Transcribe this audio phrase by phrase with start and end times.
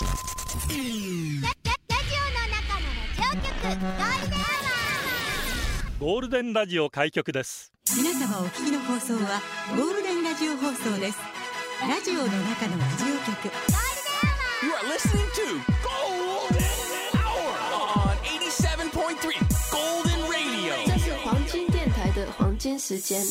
[0.00, 7.70] ゴールデンラジオ開局です。
[7.94, 9.42] 皆様お聞きの放送は
[9.76, 11.18] ゴールデンラジオ放送です。
[11.86, 13.50] ラジオの中のラジオ局。
[14.62, 16.64] You are listening to Golden
[17.20, 17.52] Hour
[18.08, 19.36] on 87.3
[19.70, 20.72] Golden Radio.
[20.86, 23.22] 这是黄金电台的黄金时间。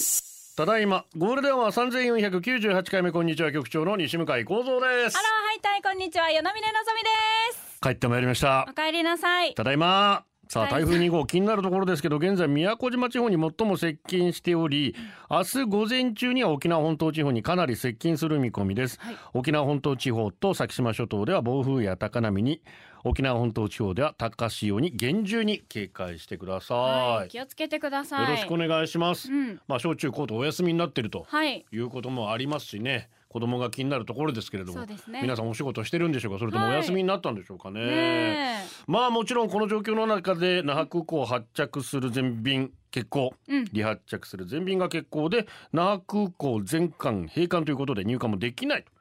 [0.55, 5.17] ただいまゴールデンは三千四百九十八回目こんにちは局長の西向井光三です。
[5.17, 5.48] ハロー
[5.80, 7.80] ハイタイこんにちは与那嶺のぞみです。
[7.82, 8.68] 帰ってまいりました。
[8.70, 9.54] お帰りなさい。
[9.54, 10.26] ただいま。
[10.50, 10.72] さあはい。
[10.72, 14.94] 台風2号気になるところですけど現在宮古島地方に最も接近しており
[15.30, 19.16] 明日午前中には沖縄本島地方にかなり接近する見込みです、はい。
[19.34, 22.62] 沖縄本島地方と先島諸島では暴風や高波に
[23.03, 28.21] 沖縄本島地方では高潮に厳重に警戒してください、はい気をつけてください。
[28.23, 29.62] よろしくお願いします、うん。
[29.67, 31.66] まあ小中高とお休みになっているとはい。
[31.71, 33.09] いうこともありますしね。
[33.30, 34.98] 子供が気になるところですけれども、ね。
[35.21, 36.40] 皆さんお仕事してるんでしょうか？
[36.40, 43.65] それともお休みになったんでしょうかね,、ねまあもちろんこの状況の中で那覇空港を発着する全便欠航、うん。
[43.65, 48.91] 離発着する全便が欠航で那覇空港全館閉館ということで入館もできないと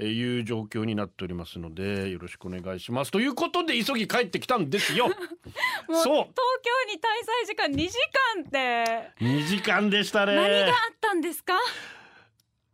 [0.00, 3.10] いう状況になっておりますのでよろしくお願いします。
[3.12, 5.06] ということで急ぎ帰ってきたんですよ。
[5.08, 5.14] そう。
[5.94, 7.98] 東京に滞在時間2時
[8.34, 9.24] 間って。
[9.24, 10.34] 2時間でしたね。
[10.34, 11.54] 何があったんですか？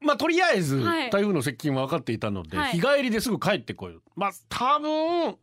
[0.00, 1.10] まあとりあえずはい。
[1.10, 2.72] 台風の接近は分かっていたので、はい。
[2.72, 4.02] 日帰りですぐ帰ってこよう。
[4.16, 5.36] まあ多分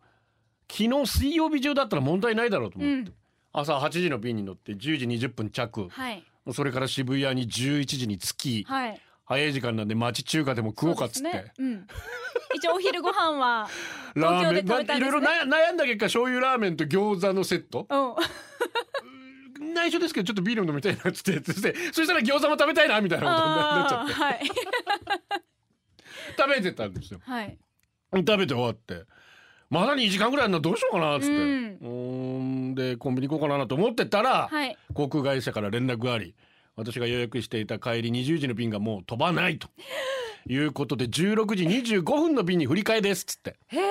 [0.69, 3.13] 昨日水曜日中だったら問題ないだろうと思って、うん。
[3.53, 6.23] 朝8時の便に乗って10時20分着、はい。
[6.53, 11.51] それから渋谷に11時に着き、はい早い時間なんで町中華でも食おうかっつって、ね。
[11.59, 11.87] うん。
[12.55, 13.67] 一応お昼ご飯は
[14.15, 15.21] ラーメン、東京で食べたんですね。
[15.21, 17.87] まあいろいろ悩悩んだ結果醤油ラーメンと餃子のセット。
[19.59, 19.73] うん。
[19.73, 24.13] 内緒ですけどちょっとビール飲みたいなっつってそしてそしたら餃子も食べたいなみたいなことになっちゃって。
[24.13, 24.41] はい。
[26.37, 27.19] 食べてたんですよ。
[27.21, 27.57] はい。
[28.13, 29.03] 食べて終わって。
[29.69, 32.75] まだ2時間ぐらいあるのどうしようかなっつって、うん。
[32.75, 34.77] でコンビニ行こうかなと思ってたら、はい。
[34.93, 36.33] 航空会社から連絡があり
[36.77, 39.67] 私が予約していた帰り20時の便がもう飛ばないと
[40.47, 41.63] いうことで16時
[41.95, 43.57] 25分の便に振り替えですっつって。
[43.67, 43.81] へえ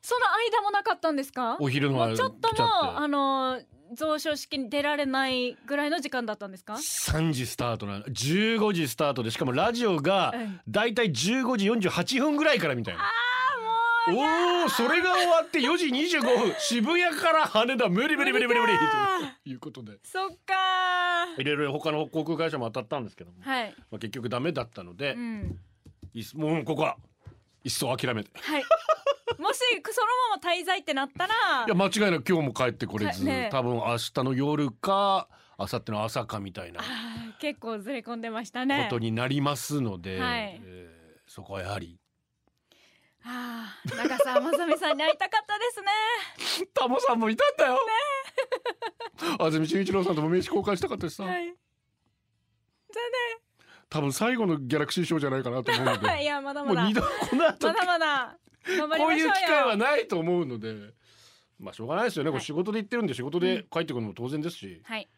[0.00, 1.56] その間もなかったんですか？
[1.60, 3.60] お昼の間ちょっともあの
[3.94, 13.00] 増床式に出られないぐらいの時間だったんですか？3時スタートなの15時スタートでしかもラジオがうんだいたい15時48分ぐらいからみたいな。
[13.00, 13.04] う
[14.08, 16.54] おおそれが終わって4時25分。
[16.60, 18.72] 渋谷から羽田無理無理無理無理無理。
[19.44, 19.98] ということで。
[20.02, 25.58] そっかいろいろ他の航空会社も当たったんですけども、はい、まあ、結局ダメだったのでう、ん、
[26.34, 26.96] もうここは
[27.62, 28.30] 一層諦めて。
[28.40, 28.64] はい。
[29.38, 29.58] もし
[29.90, 33.48] そのまま滞在ってなったらいや間違いなく今日も帰ってこれず、ね。
[33.50, 35.28] 多分明日の夜か
[35.58, 36.82] 明後日の朝かみたいな。
[37.40, 40.60] 結構ずれ込んでましたこねとになりますので、はい。
[40.62, 41.98] えーそこはやはり。
[43.24, 46.66] あー中澤まさみさんに会いたかったですね。
[46.74, 47.78] タモさんもいたんだよ、
[49.38, 51.54] 安住紳一郎さんとも名刺交換したかったしさ、はい。
[53.88, 56.06] 多分最後のギャラクシー賞じゃないかなと思うので。
[56.22, 56.82] いやまだまだ。
[56.82, 58.38] もう二度この後まだまだ。
[58.98, 60.92] こういう機会はないと思うので。
[61.58, 65.08] まあしょうがないですよね、これはい仕事で行ってるんで仕事で帰ってくるのも当然ですし、はい。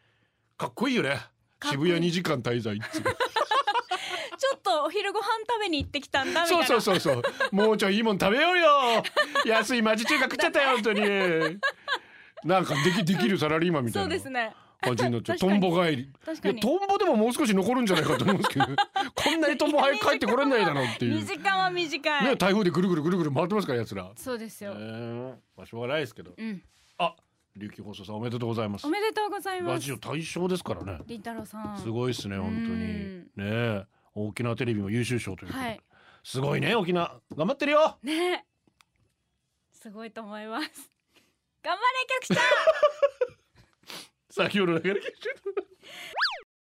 [0.57, 1.19] かっこいいよね。
[1.63, 3.01] 渋谷2時間滞在っつう。
[3.01, 3.15] ちょっ
[4.67, 7.23] とお昼ご飯食べに行ってきたんだみたいそうなそうそうそう。
[7.51, 9.03] もうちょいいいもん食べようよ。
[9.45, 11.01] 安い町中華食っちゃったよ本当に。
[12.43, 14.53] なんかできできるサラリーマンみたそいうなですね。
[14.79, 15.37] 感じになっちゃう。
[15.37, 16.03] トンボ帰り。
[16.03, 16.07] い
[16.43, 18.65] やトンボでももう少し残るんじゃないかと思うんですけど。
[18.65, 21.19] こんなにトンボ早く帰ってこれないだろうっていう。
[21.19, 24.11] 2時間は短い、ね台風でぐるぐるぐるぐる回ってますから奴ら。
[24.15, 26.33] そうですよ、えーまあしょうがないですけど。
[26.37, 26.61] うん。
[26.99, 27.15] あ
[27.55, 28.85] 琉球放送さんおめでとうございます。
[28.85, 29.73] おめでとうございます。
[29.73, 30.99] ラジオ大賞ですからね。
[31.07, 31.77] りんたろーさん。
[31.79, 32.65] すごいですね本当に。
[32.65, 33.19] うん。
[33.19, 33.85] ねえ
[34.25, 35.81] 沖縄テレビも優秀賞ということで、はい。
[36.23, 37.19] すごいね沖縄。
[37.35, 37.97] 頑張ってるよ。
[38.03, 38.45] ね。
[39.71, 40.67] すごいと思います。
[41.63, 41.83] 頑張れ
[42.27, 42.41] 局長。
[44.43, 45.01] 先ほどだけで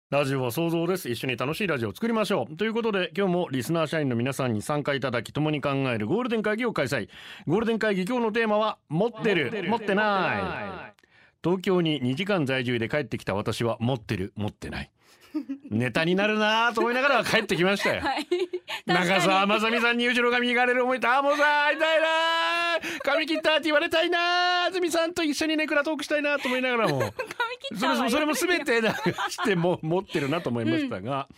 [0.10, 1.10] ラジオは想像です。
[1.10, 2.58] 一緒に楽しいラジオを作りましょう。
[2.58, 7.10] ということで今日もリスナー社員の皆さんに参加いただき共に考えるゴールデン会議を開催。
[7.48, 9.64] ゴールデン会議今日のテーマは持ってる。
[9.70, 11.02] 持ってない。
[11.44, 14.34] 東京に2時間在住で帰ってきた私は持ってる。
[14.36, 14.92] 持ってない
[15.72, 18.02] ネタになるなと思いながら帰ってきましたよ。
[18.04, 18.28] はい。
[18.86, 22.08] 長澤まさみさんに後ろ髪引かれる思いたあもうさ会いたいな
[23.04, 24.66] 髪切ったって言われたいな。
[24.66, 27.00] 安住さんと一緒にネクラトークしたいなと思いながらも。
[27.00, 28.94] 髪切っそれそれも全てな
[29.30, 31.30] しても持ってるなと思いましたが、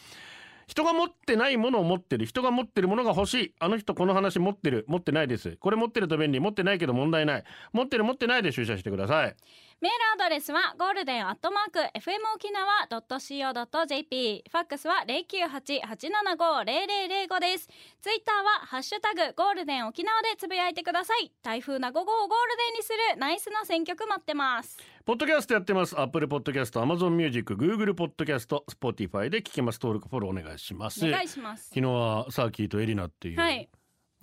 [0.65, 2.25] 人が持ってないものを持ってる。
[2.25, 3.53] 人が持ってるものが欲しい。
[3.59, 4.86] あの人この話持ってる。
[4.88, 5.57] 持ってないです。
[5.57, 6.39] これ持ってると便利。
[6.39, 7.44] 持ってないけど問題ない。
[7.71, 9.36] 持ってる持ってないで出社してください
[9.83, 17.68] メールアドレスはゴールデンアットマーク FM 沖縄 .co.jp ファックスは098-875-0005です。
[18.00, 21.33] ツイッターはハッシュタグゴールデン沖縄でつぶやいてください。
[21.44, 22.97] 台風な午後をゴールデンにする。
[23.19, 24.77] ナイスな選曲待ってます。
[25.03, 26.00] ポッドキャストやってます。
[26.00, 29.79] Apple Podcast、Amazon Music、Google Podcast、Spotify で聞けます。
[29.83, 31.06] 登録フォローお願いします。
[31.06, 31.65] お願いします。
[31.75, 33.38] 昨日はサーキーとエリナっていう。
[33.38, 33.69] はい。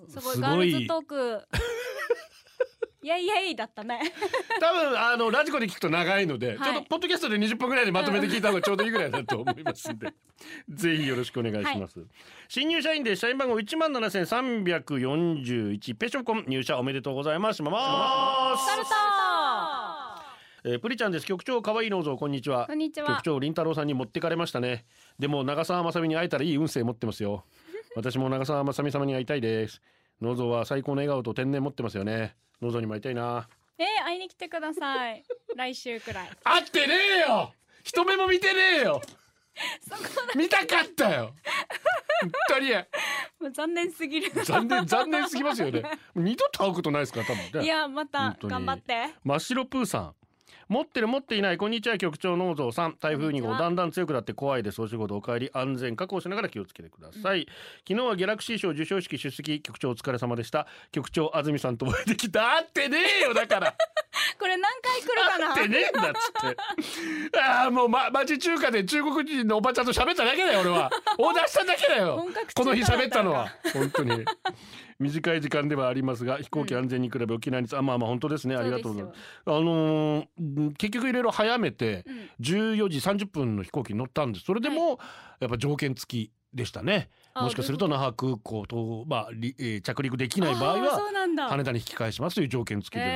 [0.09, 0.49] すごいすごい。
[0.49, 1.47] ガールズトーク
[3.03, 3.99] イエイイエイだったね。
[4.61, 6.59] 多分あのラジコで聞くと長いので、はい。
[6.59, 10.13] ちょっとポッドキャストで20分ぐらいでまとめて聞いた方がちょうどいいぐらいだと思いますんで。
[10.69, 12.05] ぜひよろしくお願いします、
[12.49, 17.63] 新入社員で社員番号1万7341ペショコン入社おめでとうございます。
[20.63, 21.27] えープリちゃんです。
[21.27, 22.67] 局長可愛い農蔵こんにちは。
[22.67, 23.07] こんにちは。
[23.07, 24.85] 局長林太郎さんに持ってかれましたね。
[25.19, 27.47] でも長澤まさみに会えたらいい運勢持ってますよ。
[27.97, 29.81] 私も長澤まさみ様に会いたいです。
[30.21, 33.49] 農蔵は最高の笑顔と天然持ってますよね農蔵にも会いたいな。
[33.79, 35.25] えー、会いに来てください。
[35.57, 36.31] 来週くらい。
[36.45, 36.95] 会ってね
[37.27, 37.55] えよ。
[37.83, 39.01] 一目も見てねえよ。
[40.37, 41.35] 見たかったよ。
[42.21, 42.71] 本当に
[43.41, 44.31] もう残念すぎる。
[44.45, 45.83] 残念残念すぎますよね。
[46.15, 47.65] 二度と会うことないですから多分ね。
[47.65, 49.15] いやまた頑張って。
[49.25, 50.15] 真っ白プーさん
[50.71, 51.59] 持ってる持っていない。
[51.59, 51.99] こんにちは。
[51.99, 52.95] 局長農蔵さん。
[53.01, 53.55] 台風2こんにちは。
[53.55, 54.81] 号だんだん強くなって怖いです。
[54.81, 57.49] お仕事お帰り安全確保しながら気をつけてください、
[57.89, 60.69] 昨日はギャラクシー賞授賞式出席局長お疲れ様でした。
[60.93, 62.53] 局長安住さんとお会いできた。
[62.55, 63.75] 会ってねえよだから。
[64.39, 65.55] これ何回来るかな？
[65.57, 67.39] 会ってねえんだっつって。
[67.41, 70.89] ああもう、ま、町中華で中国人のおばちゃんと喋っただけだよ俺は。
[71.19, 72.15] オーダーしただけだよ。
[72.19, 73.49] 本格中この日喋ったのは。
[73.73, 74.25] 本当に
[75.01, 78.55] 短い時間ではありますが飛行機安全に比べ沖縄につ、あまあまあ本当ですね。
[78.55, 79.19] ありがとうございます。
[79.47, 82.31] あのーん結局いろいろ早めてうん。
[82.45, 84.45] 14時30分の飛行機に乗ったんです。
[84.45, 84.99] それでも
[85.41, 87.09] やっぱ条件付きでしたね。
[87.33, 91.01] あもしかすると那覇空港と、まありえー着陸できない場合は
[91.49, 93.07] 羽田に引き返しますという条件付きで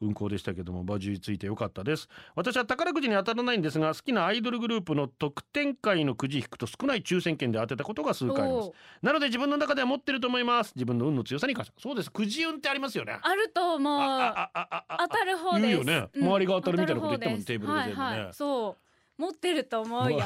[0.00, 2.08] 運行でしたけども馬重ついてよかったです。
[2.34, 8.70] 私は宝くじに当たらないんですが好きなアイドルグループの得点会のくじ引くと少ない抽選券で当てたことが数ー、回あります。
[9.02, 10.72] なので自分の中では持ってると思います。
[10.74, 12.10] 自分の運の強さに感謝そうです。
[12.10, 13.18] くじ運ってありますよね。
[13.20, 14.26] あると思う。
[14.98, 18.76] 当たる方です言うよねうん周りが当たるみたいなこと言ってもテーブルで全部ねはいはい、そ
[19.18, 20.18] う持ってると思うよ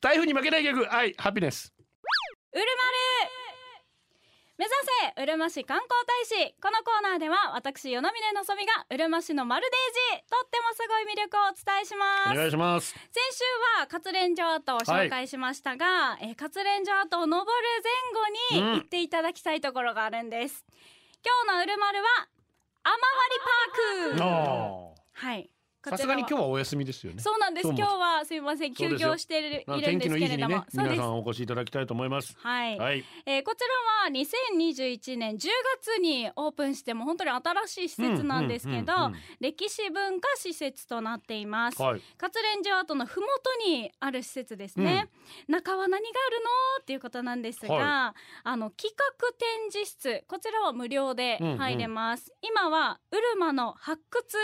[0.00, 1.72] 台風に負けない逆はいハピネス
[2.52, 2.68] うるまる
[4.62, 4.74] 目指
[5.16, 6.54] せうるま市観光大使。
[6.62, 10.22] このコーナーでは私与那嶺のぞみがうるま市のマルデージ。
[10.30, 12.30] とってもすごい魅力をお伝えします。
[12.30, 12.94] お願いします。
[12.94, 13.42] 先週
[13.80, 17.50] は活連城跡を紹介しましたが、えー活連城跡を登る
[18.54, 20.64] 前後に行っていただきたいところがあるんです、
[21.24, 22.28] 今日のうるまるは
[22.84, 22.94] 雨
[24.14, 24.22] 割りパーク。
[24.22, 24.92] あ
[25.26, 25.50] はい。
[25.50, 25.51] ー
[25.84, 27.20] さすがに今日ははお休みですよね。
[27.20, 27.68] そうなんです。
[27.68, 30.92] 今日はすみません休業しているんですけれども、そうです。
[30.92, 32.36] 皆さんお越しいただきたいと思います。
[32.38, 33.04] はい、はい。
[33.26, 33.66] えーこちら
[34.04, 35.48] は2021年10
[35.80, 42.00] 月にオープンしても本当に新しい施設なんですけど、うんうんうん歴史文化施設となっています、はい。
[42.16, 45.08] 活連城跡のふもとにある施設ですね、
[45.48, 46.50] 中は何があるの
[46.80, 48.14] っていうことなんですが、は
[48.44, 54.38] あの企画展示室こちらは無料で入れます、今はうるまの発掘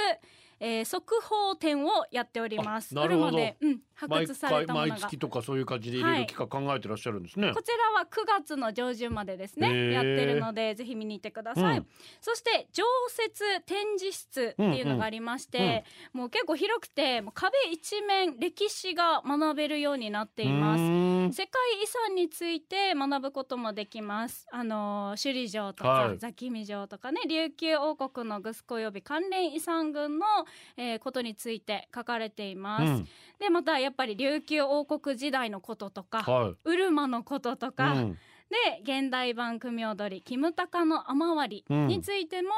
[0.61, 2.99] えー、速報展をやっております。
[2.99, 3.39] あなるほど。
[3.39, 4.93] うん、発毎掘され回たものが。
[4.93, 11.87] 毎月とかそういう感じでいろいろ企画考えてらっしゃるんですね、こちらは9月の上旬までですねやってるのでぜひ見に行ってください、うん。
[12.21, 20.83] そして常設展示室っていうのがありまして、もう結構広くてもう壁一面歴史が学べるようになっています
[21.33, 21.53] 世界
[21.83, 24.47] 遺産について学ぶこともできます。
[24.51, 26.19] あの首里城とか、はい。
[26.19, 30.27] 座喜味城とかね、琉球王国のグスコ及び関連遺産群の、
[30.77, 32.85] えーことについて書かれています。
[32.85, 33.09] うん。
[33.39, 38.19] でまたやっぱり琉球王国時代のこととか、はウルマのこととい、か、うん。
[38.49, 42.49] で現代版組踊りキムタカの雨割りについても、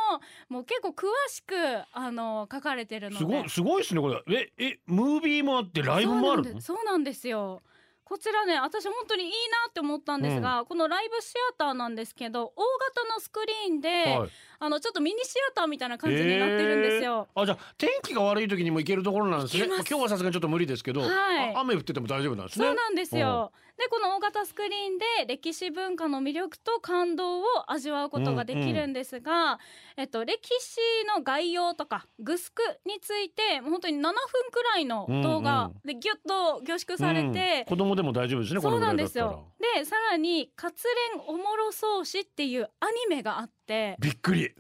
[0.49, 1.55] もう結構詳しく
[1.93, 3.19] あの書かれてるので。
[3.19, 4.23] すごいすごいですねこれ。
[4.29, 7.63] ええムービーもあってライブもあるそうなんですよ
[8.11, 9.37] こちらね私本当にいいな
[9.71, 12.63] って思ったんですが、このライブシアターなんですけど大
[12.97, 13.89] 型のスクリーンで、
[14.19, 14.31] はい
[14.63, 17.29] あのちょっとミニシアターみたいな感じになってるんですよ。
[17.35, 19.67] あじゃあ天気が悪い時にも行けるところなんですね。
[19.67, 21.55] ま今日はさすがにちょっと無理ですけど、はい。
[21.55, 22.67] あ雨降ってても大丈夫なんですね。
[22.67, 23.53] そうなんですよ。
[23.79, 29.59] でこの大型スクリーンで歴史文化の魅力と感動を味わうことができるんですが、
[29.97, 30.79] えっと歴史
[31.17, 34.13] の概要とかグスクについてもう本当に7分
[34.53, 37.65] くらいの動画でギュッと凝縮されて、うん。
[37.65, 39.47] 子供でも大丈夫ですねこそうないんですよ。
[39.77, 43.60] でさらに「活連おもろそうし」っていうアニメがあって
[44.01, 44.45] びっくり。
[44.47, 44.55] え？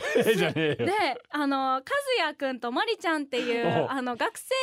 [0.34, 0.86] じゃねえよ。
[0.86, 0.92] で
[1.30, 1.82] あの和
[2.18, 4.54] 也くんとまりちゃんっていうおあの学生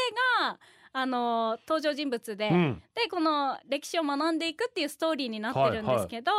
[0.42, 0.60] が
[0.94, 2.84] あの登場人物で、うん。
[2.96, 6.32] でこの歴史を学んでいくっていうストーリーになってるんですけど、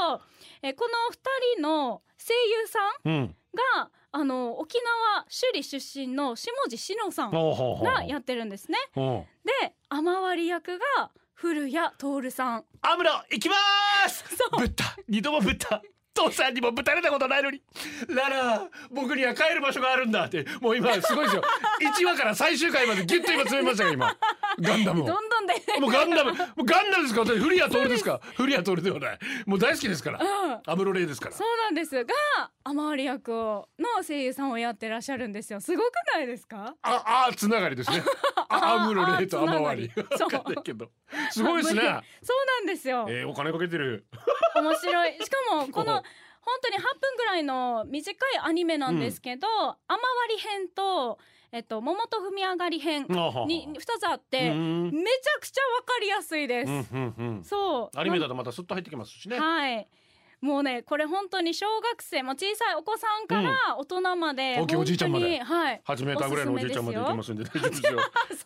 [0.62, 1.18] えこの2
[1.56, 3.36] 人の声優さんうん。
[3.76, 8.78] があの沖縄首里出身の下地志乃さんがやってるんですね。
[8.94, 11.88] で雨割り役が古谷
[12.22, 12.64] 徹さん。
[12.82, 13.54] アムロ行きま
[14.08, 14.24] す！
[14.36, 14.58] そう。
[14.58, 14.96] ぶった。
[15.08, 15.82] 二度もぶった
[16.18, 17.62] 父さんにもぶたれたことないのに。
[18.08, 20.44] ララ僕には帰る場所があるんだって。
[20.60, 21.42] もう今すごいですよ。
[22.00, 24.16] 1話から最終回までギュッと今詰めましたよ今。
[24.60, 25.06] ガンダムを。
[25.06, 25.54] どんどんで。
[25.80, 26.32] もうガンダム。
[26.32, 27.20] もうガンダムですか？
[27.22, 28.20] 私古谷徹ですか？
[28.36, 29.18] 古谷徹ではない。
[29.46, 30.18] もう大好きですから。
[30.20, 30.60] うん。
[30.66, 31.34] アムロレイですから。
[31.34, 31.94] そうなんです。
[32.04, 32.14] が
[32.64, 35.60] 雨割り役をの声優さんをやってらっしゃるんですよ。
[35.60, 36.74] すごくないですか？
[36.82, 38.02] ああつながりですね。
[38.48, 40.36] あアムロレイとアマワリあつながり。
[40.36, 40.90] わかんないけど。
[41.30, 41.80] すごいですね。
[41.82, 43.06] そうなんですよ。
[43.08, 44.04] えー、お金かけてる。
[44.56, 45.12] 面白い。
[45.14, 46.02] しかもこの
[46.48, 49.46] 本当に8分ぐらいの短いアニメなんですけど、
[49.86, 51.18] 雨割り編と
[51.52, 57.44] えっと桃と踏み上がり編に2つあってうんめちゃくちゃわかりやすいです、うんうんうん。
[57.44, 57.98] そう。
[57.98, 59.38] アニメだとまたスッと入ってきますしね。
[59.38, 59.88] はい
[60.40, 65.40] もうねこれ本当に小学生も小さいお子さんから大人まで、大きいおじいちゃんまで。
[65.40, 65.82] はい。
[65.84, 67.98] 8メーターぐらいのおじいちゃんまで行ってますんで 大丈夫ですよ。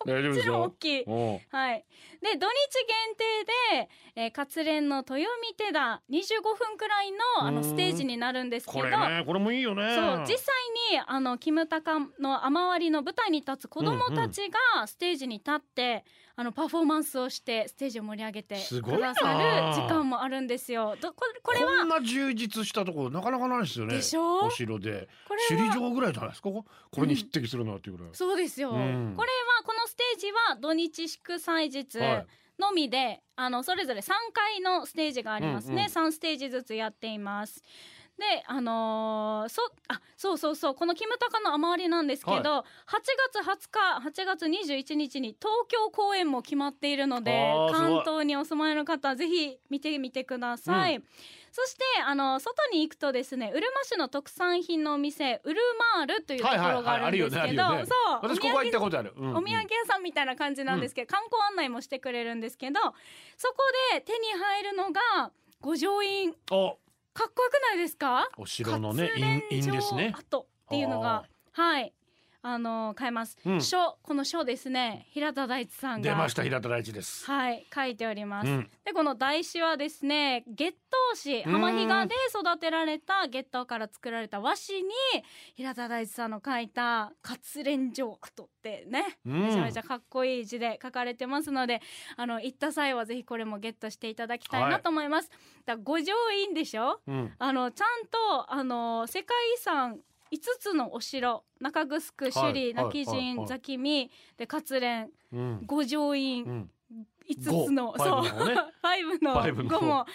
[0.06, 1.04] 大丈夫ですそっちの大よきい。
[1.50, 1.84] はい、
[2.22, 2.50] で土日
[2.86, 3.44] 限定
[3.76, 7.54] で、えー、活連の豊見手だ25分くらいのあうん。
[7.56, 8.78] のステージになるんですけど。
[8.78, 9.94] これねこれもいいよね。
[9.94, 10.54] そう実際
[10.92, 20.96] にあのキムタカの雨割りの舞台に立つ子どもたちがステージに立って、あのパフォーマンスをしてステージを盛り上げてくださる時間もあるんですよ。
[21.00, 23.96] どこれこれこはんな充実したところなかなかないですよね。
[23.96, 24.46] でしょ？
[24.46, 25.08] お城で。
[25.48, 26.50] 首里城ぐらいじゃないですか？
[26.50, 27.00] ここ？
[27.02, 29.14] れに匹敵するなっていうぐらい、そうですよ、うん。
[29.16, 32.26] これはこのステージは土日祝祭日はい。
[32.58, 37.62] のみで、あのそれぞれ3回のステージがありますね、うんうん3ステージずつやっています
[38.18, 42.64] であのーそあそうそうそうこのキムタカの雨割りなんですけど、8
[43.30, 51.02] 月20日8月21日に東京公演も決まっているので関東にお住まいの方ぜひ見てみてください、う
[51.52, 55.60] そしてあの外に行くとですねうるま市の特産品のお店ウル
[55.96, 57.62] マールというところがあるんですけど、
[58.22, 59.36] 私ここは行ったことある、うんうん。
[59.36, 62.80] お土産屋さんみたいな感じなんですけど、観光案内もしてくれるんですけど
[63.36, 63.56] そこ
[63.94, 66.34] で手に入るのが五条院。
[66.50, 66.76] お
[67.14, 68.28] かっこよくないですか？
[68.38, 70.14] お城のね印印ですね。
[70.18, 70.24] っ
[70.70, 71.24] ていうのが。
[71.52, 71.92] はい
[72.44, 73.62] あの買えます、うん。
[73.62, 75.06] 書この書ですね。
[75.10, 76.10] 平田大地さんが。
[76.10, 78.70] 出ました平田大地です、はい書いております、うん。
[78.84, 84.90] でこの台紙はですね月桃市浜比嘉で育てられた月桃から作られた和紙に
[85.54, 89.42] 平田大地さんの書いた活連城跡ってね、うん。
[89.42, 91.80] めちゃめちゃかっこいい字で書かれてますので
[92.16, 95.30] あの行った際はぜひこれもゲットしていただきたいなと思います、
[95.64, 97.00] だから五条院でしょ？
[97.06, 97.32] うん。
[97.38, 100.00] あのちゃんとあの世界遺産
[100.32, 103.18] 5つのお城中城首里、はい今帰はいはい。
[103.34, 105.60] 仁座喜味で活連うん。
[105.66, 106.70] 五条院、うん。
[107.28, 107.98] 5つの五。
[107.98, 108.22] そう。
[108.22, 108.54] ファイブのね。
[108.80, 109.70] ファイブのファイブの。
[109.70, 110.06] 5も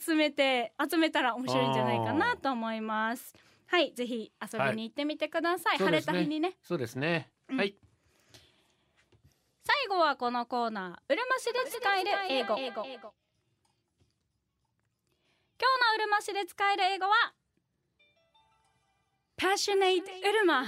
[0.00, 3.34] 集めて集めたら面白いんじゃないかなと思います。
[3.66, 6.14] はいぜひ遊びに行ってみてください、晴れそうですね。
[6.14, 7.58] た日にねそうですね、うん。
[7.58, 7.76] はい。
[9.64, 12.56] 最後はこのコーナーうるま市で使える英語。
[12.56, 12.84] 今日の
[15.94, 17.34] うるま市で使える英語は
[19.36, 20.62] Passionate うるま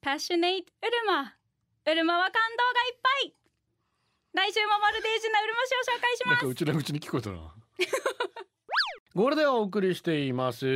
[0.00, 1.34] Passionate うるま
[1.86, 3.34] うるまは感動がいっぱい
[4.32, 7.52] 来週もマルデージなうるま市を紹介しますなんかうちのうちに聞こえたな。
[9.14, 10.66] ゴールデンをお送りしています。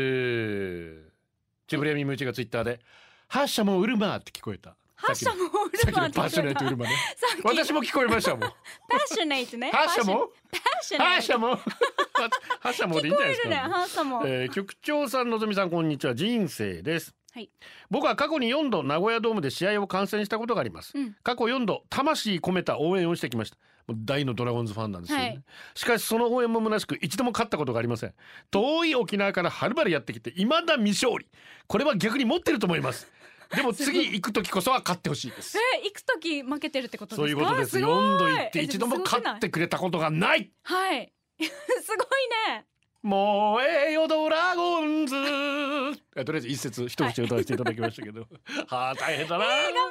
[1.68, 2.80] ジブリアミムーチがツイッターで
[3.28, 4.76] ハッシャもウルマーって聞こえた。
[4.96, 6.96] ハッシャもうさっるまきのパッショネートウルマね
[7.44, 8.40] 私も聞こえましたもん。
[8.40, 16.14] パッショハッネシャもハッシャも でいいんじゃないですか、ハッシャも、えー局長さんのぞみさんこんにちは。
[16.14, 17.50] 人生ですはい。
[17.90, 21.16] 僕は過去に4度名古屋ドームで試合を観戦したことがあります、うん。
[21.22, 23.56] 過去4度魂込めた応援をしてきました。
[23.87, 25.42] もう大のドラゴンズファンなんですよね、はい。
[25.75, 28.14] しかしその応援も虚しく一度も勝ったことがありません。
[28.50, 31.28] 遠い沖縄からはるばるやってきて未だ未勝利。
[31.66, 33.10] これは逆に持ってると思います。
[33.54, 35.58] でも次行く時こそは勝ってほしいです。
[35.58, 37.22] え行く時負けてるってことですか？
[37.22, 37.70] そういうことです。
[37.72, 40.52] すごい4度行ってえ一度も勝ってくれたことがない。
[40.62, 41.12] はい。
[41.40, 42.66] すごいね
[43.02, 45.14] もうええよドラゴンズ。
[46.16, 48.26] えとりあえず一節一口歌わせていただきましたけど、
[48.69, 49.85] はあ大変だな、えー、頑張れ頑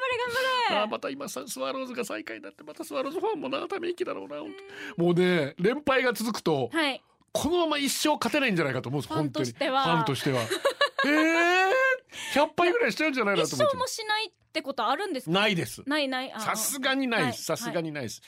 [0.70, 0.76] 張れ。
[0.78, 4.38] あーまた今さスワローズが最下位になってまたスワローズファンもなため息だろうな
[4.98, 7.02] もうね連敗が続くとはい。
[7.32, 9.84] このまま一生勝てないんじゃないかと思うんですファン本当にとしては。
[9.84, 10.42] ファンとしては。
[11.06, 13.74] え えー、100敗ぐらいしちゃうんじゃないな一と思って。
[13.76, 15.32] 生もしないってことあるんですか？
[15.32, 15.84] ないです。
[15.88, 17.34] ないないあさすがにない。
[17.34, 18.22] さすがにないです、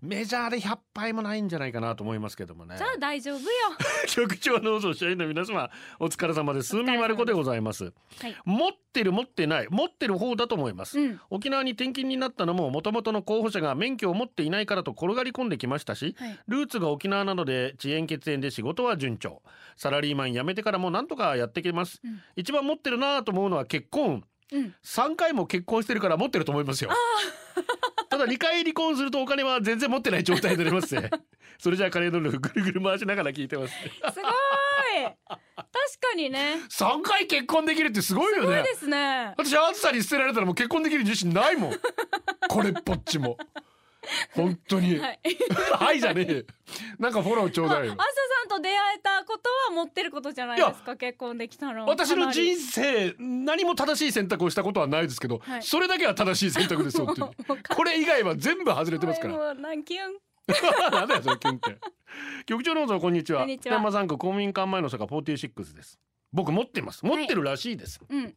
[0.00, 2.76] メジャーで100杯もないんじゃないかなと思いますけどもね。
[2.76, 3.46] じゃあ大丈夫よ。
[4.08, 6.68] 局長の総社員の皆様お疲れ様です。
[6.68, 7.84] すみまる子でございます。
[7.84, 7.90] は
[8.28, 8.36] い。
[8.44, 11.20] 持ってる持ってない持ってる方だと思います、うん。
[11.30, 16.38] 沖縄に転勤になったのも元々の候補者が免許を持っていないからと転がり込んできましたし、はい。
[16.48, 19.42] ルーツが沖縄なので遅延血縁で仕事は順調。
[19.76, 22.22] サラリーマン辞めてからもなんとかやっていけます、うん。
[22.36, 24.24] 一番持ってるなと思うのは結婚。
[24.52, 24.74] うん。
[24.84, 26.90] 3回も結婚してるから持ってると思いますよ
[28.16, 31.10] ただ2回離婚するとお金は全然持ってない状態になりますね。
[31.60, 33.74] それじゃあ金のルーぐるぐる回しながら聞いてます。
[33.74, 34.14] すごい。
[35.28, 35.40] 確
[36.00, 36.56] かにね。
[36.70, 38.56] 3回結婚できるってすごいよね。
[38.56, 39.34] そうですね。
[39.36, 41.72] 私暑さに捨てられたらもう結婚できる自信ないもん。
[42.48, 43.36] これっぽっちも
[44.34, 44.98] 本当に。
[44.98, 45.20] はい。
[45.72, 46.44] はいじゃねえ。
[46.98, 47.92] なんかフォローちょうだいよ。
[47.92, 51.86] 朝さんと出会えたことは持ってることじゃないですか結婚できたの。
[51.86, 55.62] 私の人生生何も正しい選択をしたことはないですけど、はい。
[55.62, 57.20] それだけは正しい選択ですよって
[57.74, 59.34] これ以外は全部外れてますから。
[59.34, 60.16] もうなんキュン。
[60.92, 61.78] なんだよそれキュンって
[62.46, 63.40] 局長のぞこんにちは。
[63.40, 63.76] こんにちは。
[63.76, 65.98] 山3区公民館前の坂46です。
[66.32, 67.04] 僕持ってます。
[67.04, 68.34] 持ってるらしいです、うん。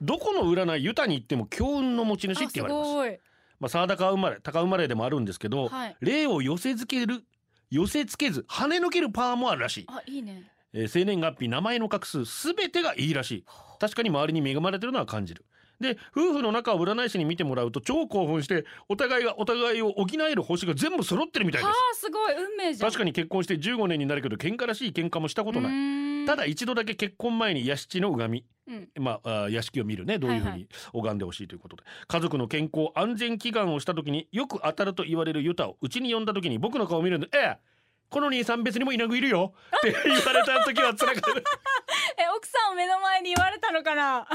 [0.00, 3.18] どこの占いユタに行っても強運の持ち主ってあす言われますごい
[3.60, 5.96] まあ沢高生まれ高生まれでもあるんですけど、はい。
[6.00, 7.22] 霊を寄せ付ける
[7.70, 10.50] 寄せ付けず跳ね抜けるパワーもあるらしい、あいいね。
[10.72, 13.44] えー生年月日名前の画数すべてがいいらしい。
[13.78, 15.44] 確かに周りに恵まれてるのは感じる
[15.80, 22.34] で夫婦の仲を占い師に見てもらうと超興奮してお互いがお互いを補える星が全部揃ってるみたいではあすすごい。
[22.34, 22.90] 運命じゃん。
[22.90, 26.24] 確かに結婚して15年になるけど喧嘩らしい喧嘩もしたことない。
[26.24, 28.44] いただ一度だけ結婚前に屋敷の拝み。
[28.68, 29.02] うん。
[29.02, 37.58] まあ、屋敷を見るねどういうふうはいはに拝んでほしいということで、家族の健康安全祈願をした時によく当たると言われるユタをうちに呼んだ時に僕の顔を見るんで「ええ
[38.10, 41.30] この兄さん別にも稲ぐいるよ」って言われた時は辛かった。
[42.22, 44.26] え奥さんを目の前に言われたのかな？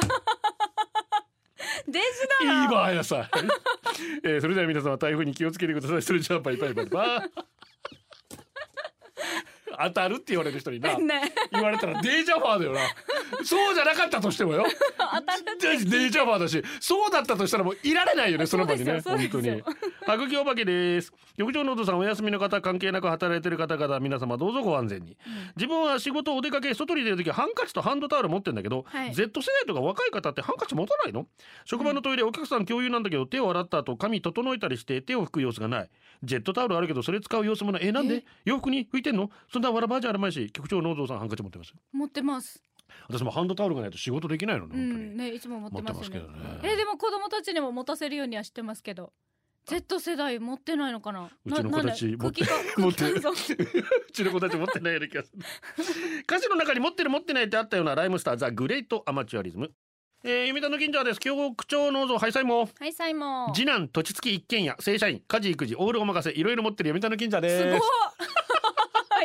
[1.88, 2.06] デジ
[2.46, 3.30] だないい場合やさ、
[4.24, 6.02] えー、それでは皆様台風に気をつけてください。
[6.02, 7.32] それじゃあバイバイバイバイ。
[9.78, 10.98] 当たるって言われる人にな。
[10.98, 11.34] ね。
[11.52, 12.80] 言われたらデージャファーだよな
[13.44, 14.66] そうじゃなかったとしてもよ。
[14.98, 15.86] 当たるって。
[15.86, 16.64] デージャファーだし。
[16.80, 19.64] そうだったとしたらもういられないよねその場にね本当に。
[20.06, 21.12] 白木お化けです。
[21.38, 25.18] 局長のお父さんお休みの方関係なく働いてる方々皆様どうぞご安全に、
[25.58, 29.14] 自分は仕事お出かけ外に出る時はハンカチとハンドタオル持ってんだけど、はい。
[29.14, 31.28] Z 世代とか若い方ってハンカチ持たないの？
[31.66, 35.90] 職場のトイレお客さん共有なんだけど手を洗った後髪整えたりして手を拭く様子がない。
[36.24, 37.88] ジェットタオルあるけどそれ使う様子もない。
[37.88, 38.24] えなんで？
[38.46, 39.30] 洋服に拭いてんの？
[39.52, 41.74] そんなわらばじゃあるまいし局長のお父さんハンカチ持ってます。
[41.92, 42.62] 持ってます
[43.08, 46.60] 私もハンドタオルがないと仕事できないのねう本当に、んねいつも持ってますけどね。
[46.64, 49.14] えでも子供たちにも持たせるようにはしてますけど。
[49.66, 51.28] Z 世代持ってないのかな？
[51.44, 52.48] うちの子たち持ってる
[53.20, 53.66] 空気が
[54.08, 55.42] うちの子たち持ってないような気がする。
[56.22, 59.72] 歌詞の中に持ってる持ってないってあったようなライムスターザ・グレート・アマチュアリズム。
[60.24, 61.20] えー、読谷の近所はです。
[61.20, 67.64] 局長のぞハイサイもはいサイモン次男土地付き一軒家正社員家事育児オールお任せいろいろ持ってる読谷の近所です。
[67.64, 67.78] すご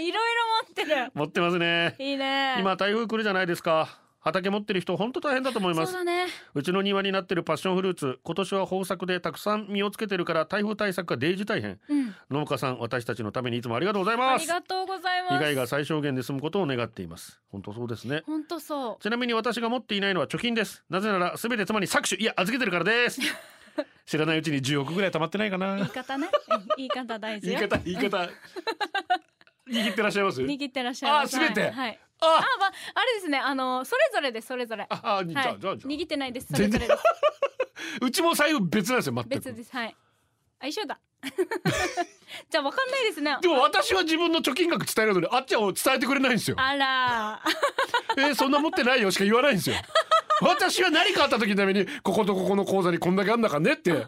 [0.01, 1.11] いいろいろ持ってる。
[1.15, 1.95] 持ってますね。
[1.99, 2.57] いいね。
[2.59, 4.01] 今台風来るじゃないですか。
[4.23, 5.93] 畑持ってる人本当大変だと思います。
[5.93, 6.27] そうだね。
[6.55, 11.79] うちの庭になってるパッションフルーツ今年は豊作でたくさん実をつけてるから台風対策がデージ大変。
[11.89, 12.15] うん。
[12.31, 14.43] 農家さん私たちのためにいつもありがとうございあます。
[14.43, 15.35] りがとうございます。
[15.39, 17.41] 被害が最小限で済むことを願っています。
[17.51, 18.23] 本当そうですね。
[18.27, 19.03] 本当そう。
[19.03, 20.85] ちなみに私が持っていないのは貯金です。
[20.91, 22.21] なぜなら全て妻に搾取。
[22.21, 23.21] いや預けてるからです。
[24.05, 25.77] 知らないうちに10億ぐらい貯まってないかな。
[25.77, 26.29] 言い方ね。
[26.51, 27.59] うん言い方大事よ。
[27.59, 28.29] 言い方言い方
[29.71, 30.43] 握ってらっしゃいます？
[30.43, 31.37] 握ってらっしゃいます。
[31.37, 31.61] あ全て？
[31.63, 31.73] はい。
[31.73, 32.27] はいあ！
[32.27, 32.29] あ、
[32.59, 34.87] まあ、あれですね、あの、それぞれです、それぞれ。
[34.91, 35.91] ああじゃあはい、じゃあじゃあ。
[35.91, 37.03] 握ってないです、それぞれです。
[38.03, 39.29] うちも財布別なんですよ全く。
[39.31, 39.97] 別です、はい。
[40.59, 41.01] あ、一緒だ。
[42.51, 43.37] じゃあ、わかんないですね。
[43.41, 46.57] でも私は自分の貯金額伝えるのにあっちは伝えてくれないんですよ。
[46.61, 47.43] あら。
[48.19, 49.77] えーそんな持ってないよしか言わないんですよ。
[50.43, 54.07] 私は何かあった時のためにこことここの口座にこんだけあんだからねって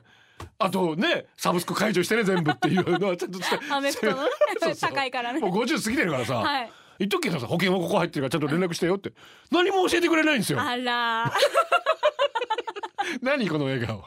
[0.59, 3.39] あとねサブスク解除してね全部っていうのはちょっと
[3.75, 4.17] アメフトの
[4.81, 5.41] 高いからね。
[5.41, 6.73] もう50過ぎてるからさ、はい。
[6.99, 9.13] 言っとくけどさ保険はここ入ってるからちゃんと連絡してよって。
[9.51, 10.61] 何も教えてくれないんですよ。
[10.61, 11.33] あら。
[13.21, 14.05] 何この笑顔。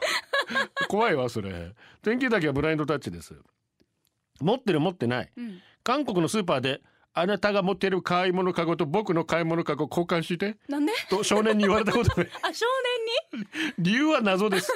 [0.87, 1.73] 怖いわそれ。
[2.01, 3.35] 天気だけはブラインドタッチです。
[4.41, 5.31] 持ってる持ってない。
[5.35, 5.61] うん。
[5.83, 6.81] 韓国のスーパーで
[7.13, 10.57] あなたが持ってる買い物カゴと僕の買い物カゴ交換して。
[10.67, 10.93] なんで？
[11.09, 12.65] と少年に言われたことないあ、少
[13.33, 13.47] 年に？
[13.79, 14.71] 理由は謎です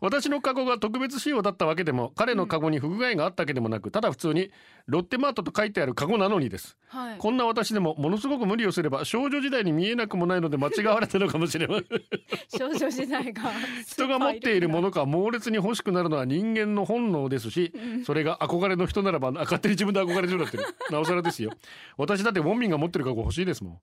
[0.00, 4.50] 私のカゴが特別仕様だったわけでも彼のカゴに不具合があったわけでもなくただ普通に
[4.86, 7.18] ロッテマートと書いてあるカゴなのにですはい。
[7.18, 12.02] こんな私でもものすごく無理をすれば少女時代に見えなくもないので間違われたのかもしれません
[12.58, 13.42] 少女時代が。
[13.86, 17.72] 人が持っているものが猛烈に欲しくなるのは人間の本能ですし、
[18.06, 21.52] それが憧れの人ならばあ勝手に自分で憧れるようになってるなおさらですよ
[21.96, 23.78] 私だってウォンミンが持ってるカゴ欲しいですもん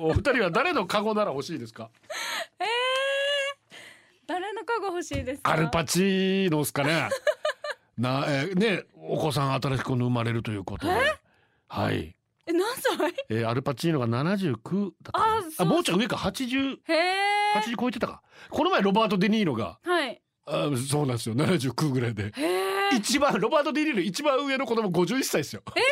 [0.00, 1.90] おお二人は誰のカゴなら欲しいですか？
[2.58, 2.83] えー。
[4.26, 5.52] 誰のカゴ欲しいですか？
[5.52, 7.08] アルパチーノですかね。
[7.98, 10.92] な、えーねお子さん新しく生まれるということで。
[11.68, 13.14] はい、え何歳？
[13.28, 16.16] えーアルパチーノが79だったあそうもうちょい上か。
[16.16, 18.22] 8080へえ超えてたか。
[18.50, 20.20] この前ロバート・デ・ニーロがはい。
[20.46, 21.34] あそうなんですよ。
[21.36, 22.32] 79ぐらいで。
[22.36, 25.62] へえ一番ロバート・デ・ニーロ一番上の子供51歳ですよ。
[25.64, 25.90] ちょっと待って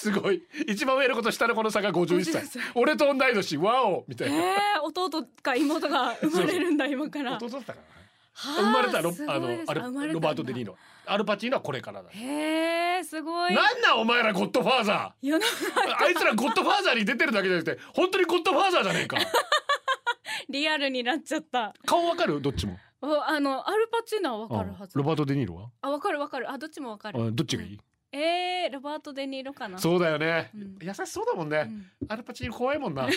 [0.00, 0.42] すごい。
[0.66, 2.42] 一番上の子と下の子の差が51歳。
[2.42, 2.62] 51歳。
[2.74, 3.56] 俺と同い年。
[3.58, 4.04] ワオ。
[4.08, 4.36] みたいな。
[4.36, 7.36] へえ弟か妹が生まれるんだ今から。
[7.36, 7.86] 弟だったかな。
[8.32, 13.54] は生まれたロあのあれロバート・デ・ニーロアルパチーノはこれからだへえすごい。
[13.54, 15.34] なんなんお前らゴッドファーザー。
[15.98, 19.18] あいつらゴッドファーザーに出てるだけじゃなくて本当にゴッドファーザーじゃねえか。
[20.48, 21.74] リアルになっちゃった。
[21.84, 22.40] 顔わかる？
[22.40, 22.78] どっちも。
[23.02, 24.92] おあのアルパチーノはわかるはず。
[24.94, 25.68] あロバート・デ・ニーロは？
[25.82, 26.50] あわかるわかる。
[26.50, 27.22] あどっちもわかる。
[27.22, 27.78] あどっちがいい、
[28.12, 29.78] えー、ロバート・デ・ニーロかな。
[29.78, 30.78] そうだよね、うん。
[30.80, 31.68] 優しそうだもんね、
[32.02, 32.08] うん。
[32.08, 33.08] アルパチーノ怖いもんな。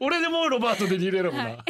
[0.00, 1.64] 俺でもロバート・デ・ニーロ選ぶな、はい。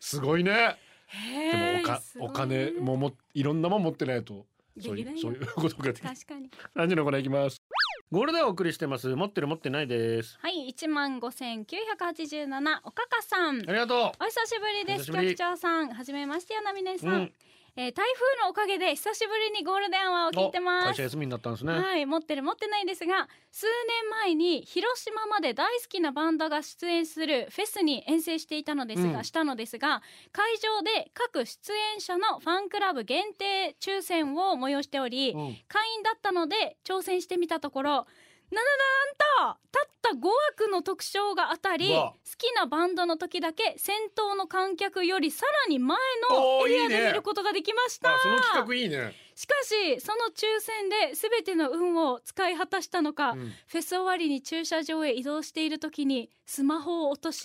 [0.00, 0.76] すごいね。
[1.06, 4.46] へでもおかお金ももいろんなもん持ってないと。
[4.76, 6.50] でそういうそういうことができ確かに。
[6.74, 7.62] 何時のコーナーいきます。
[8.10, 9.08] ゴールデンお送りしてます。
[9.14, 10.36] 持ってる持ってないです。
[10.40, 13.58] はい一万五千九百八十七おかかさん。
[13.68, 15.12] ありがとお久しぶりです。
[15.12, 17.32] 局長さんはじめましてやなみねさん、うん
[17.76, 20.86] えー台風のおかげで久しぶりにゴールデンアワーを聞いておます。
[20.90, 29.24] 会社休みになったんですね、はい持ってる持ってないですが数年前に広島まで大好きなバンドが出演するフェスに遠征していたのですが、うん。
[29.24, 35.56] したのですが会場で各出演者のファンクラブ限定抽選を催しており、うん。
[35.66, 38.06] 会員だったので挑戦してみたところ
[38.54, 45.96] なんとたった5枠の特賞が当たり好きなバンドの時だけ先頭の観客よりさらに前
[46.30, 47.00] のエリアいいね。
[47.00, 48.14] で見ることができました。
[48.14, 53.52] あその企画いいね、しかしその抽選で全ての運を使い果たしたのか、うん。
[53.66, 57.42] フェス終わりに駐車場へ移動している時にスマホを落とし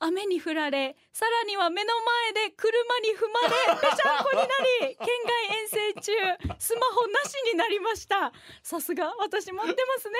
[0.00, 1.92] 雨に降られさらには目の
[2.34, 4.44] 前で車に踏まれ ぺちゃんこにな
[4.88, 5.06] り県
[5.48, 6.12] 外遠征中
[6.58, 8.32] スマホなしになりました。
[8.62, 10.18] さすが私持ってますね。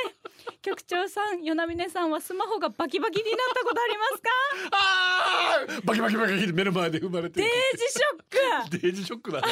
[0.62, 4.30] 局長さん与那峰さんはスマホがバキバキになったことありますか？
[4.72, 8.70] あーバキバキバキ目の前で生まれてデージショック。
[8.82, 9.48] デージショックだね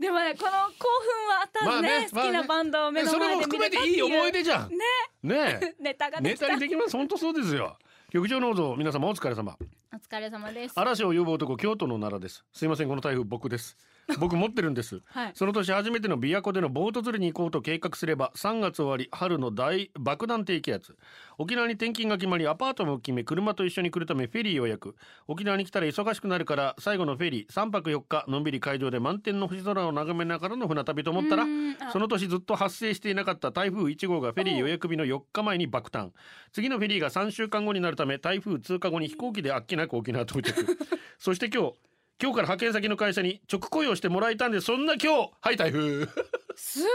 [0.00, 4.06] でもねこの興奮はあったんですね、まあね好きなバンドを目のそれ前も含めで見れたっていう。
[4.06, 4.70] ていい思い出じゃん。
[4.70, 4.76] ね
[5.22, 6.46] ね ネタがえネできた。
[6.46, 6.96] タにできます。
[6.96, 7.76] 本当そうですよ。
[8.10, 9.58] 局長のぞ皆様お疲れ様。
[9.92, 10.72] お疲れ様です。
[10.74, 12.44] 嵐を呼ぶ男京都の奈良です。
[12.50, 13.76] すいませんこの台風僕です
[14.18, 15.00] 僕持ってるんです。
[15.10, 15.32] はい。
[15.34, 20.96] その年初めての琵琶湖でのボート釣りに行こうと計画すれば3月終わり春の大爆弾低気圧
[21.38, 24.96] 沖縄に転勤が決まりアパートも決め車と一緒に来るためフェリー予約。
[25.26, 31.46] 沖縄に来たら忙しくなるから最後のフェリー3泊4日のんびり海上で満天の星空を眺めながらの船旅と思ったら
[31.92, 36.10] その年ずっと発生していなかった台風1号がフェリー予約日の4日前に爆誕。
[36.52, 40.78] 次のフェリーが3週間後になるため台風通過後に飛行機であっけなく沖縄到着。
[41.18, 41.74] そして今日
[42.22, 46.06] 今日から派遣先の会社に直雇用してもらえたんでそんな今日はい台風
[46.54, 46.90] すごいね。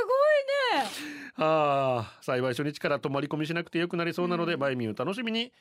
[1.38, 5.52] ああ幸い初日から泊まり込みしなくてよくなりそうなので、バイミュー楽しみに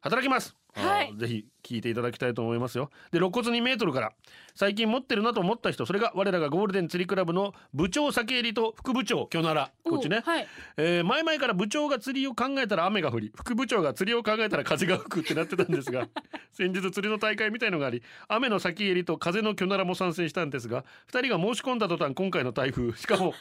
[0.00, 1.14] 働きます、はい。
[1.16, 2.90] ぜひ聞いていただきたいと思いますよ。
[3.10, 4.12] で肋骨2メートルから。
[4.56, 10.46] 最近持ってるなと思った人それが我らがゴールデン釣りクラブの部長酒入りと副部長今日ならこっちね、おはい。
[10.76, 16.08] えー前々から部長が釣りを考えたら雨が降り副部長が釣りを考えたら風が吹くってなってたんですが
[16.52, 23.34] 先日釣りの大会みたいのがあり雨の先襟と風のキョナラも参戦したんですが2人が申し込んだ途端今回の台風しかも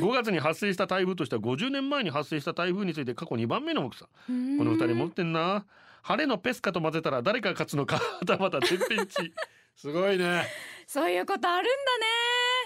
[0.00, 5.66] 5月に発生した台風としては50年前に発生した台風について過去2番目の大きさこの2人持ってんな
[6.08, 9.34] 晴れのペスカと混ぜたら誰が勝つのか はたまた天変地
[9.76, 10.46] すごいね。
[10.86, 11.70] そういうことあるん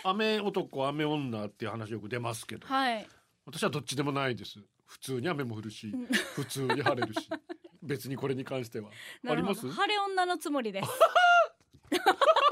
[0.04, 2.68] 雨男雨女っていう話よく出ますけど。
[2.68, 3.08] だねはい。
[3.44, 4.60] 私はどっちでもないです。
[4.86, 5.92] 普通に雨も降るし
[6.36, 7.28] 普通に晴れるし。
[7.82, 8.90] 別にこれに関しては。
[9.28, 9.62] あります？
[9.66, 10.88] ど晴れ女のつもりです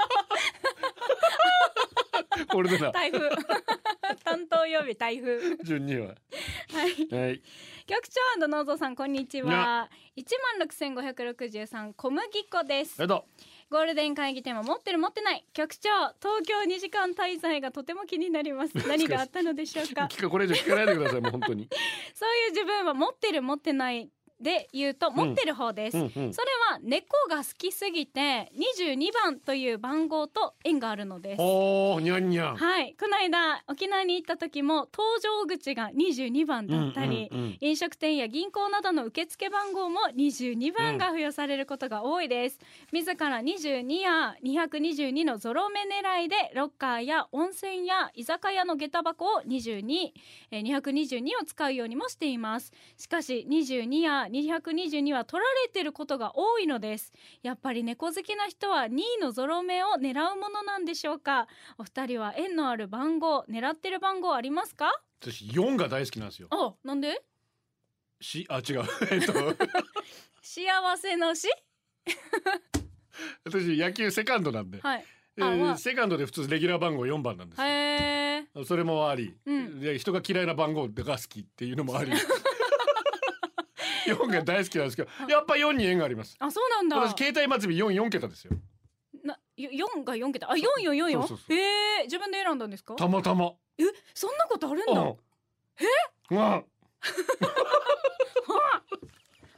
[2.49, 2.91] これでな。
[2.91, 3.29] 台風。
[4.23, 5.57] 担当曜日台風。
[5.63, 6.07] 順には。
[6.07, 6.13] は
[6.87, 7.07] い。
[7.09, 7.41] はい。
[7.87, 9.51] 局長ノーゾーさんこんにちは。
[9.51, 13.01] な一万六千五百六十三小麦粉です。
[13.01, 13.25] えっと
[13.69, 15.45] ゴールデン会議テーマ持ってる持ってない。
[15.53, 15.89] 局長
[16.21, 18.73] 東京2時間滞在がとても気になります。
[18.87, 20.07] 何があったのでしょうか。
[20.11, 21.69] 聞かこれ以上聞かないでくださいもう本当に。
[22.13, 24.09] そういう自分は持ってる持ってない
[24.41, 26.33] で言うと持ってる方です、うんうん。
[26.33, 31.41] それは猫が好きすぎて22番という番号と縁があるのです。
[31.41, 32.55] おーにゃんにゃん。
[32.55, 32.95] はい。
[32.99, 42.59] この間沖縄に行った時も搭乗口が22番だったり、うんうんうん飲食店や銀行などの受付番号も22番が付与されることが多いです、
[42.91, 50.11] 自ら22や222のゾロ目狙いでロッカーや温泉や居酒屋の下駄箱を22、
[50.51, 52.71] えー222を使うようにもしています。
[52.97, 57.11] しかし22や222は取られてることが多いのです。
[57.43, 61.47] やっぱり猫好きな人は2位のゾロ目を狙うものなんでしょうか？
[61.77, 64.91] お二人は縁のある番号狙ってる番号ありますか？
[65.21, 66.47] 私4が大好きなんですよ。
[66.51, 67.21] あなんで？
[68.19, 68.83] しあ違う。
[69.11, 69.33] えっと。
[70.41, 71.47] 幸せのし？
[73.45, 75.05] 私野球セカンドなんで、はい。
[75.37, 79.79] えーセカンドで普通レギュラー番号4番なんですそれもあり、うん。
[79.79, 82.11] で人が嫌いな番号が好きっていうのもあり
[84.13, 86.35] 4が大好きなんですけどやっぱ4に縁があります。
[86.39, 86.97] あそうなんだ。
[86.97, 88.53] 私携帯末尾44桁ですよ。
[89.23, 90.51] な4が4桁？
[90.51, 92.95] あ四四四四そうそうそうへえ自分で選んだんですか？
[92.95, 93.53] たまたま。
[93.77, 95.01] えそんなことあるんだ。
[95.01, 95.17] うん。
[96.31, 96.65] うん